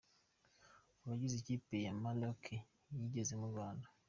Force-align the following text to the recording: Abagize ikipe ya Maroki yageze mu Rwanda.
Abagize 1.03 1.35
ikipe 1.37 1.75
ya 1.85 1.93
Maroki 2.01 2.57
yageze 3.01 3.33
mu 3.41 3.47
Rwanda. 3.53 3.87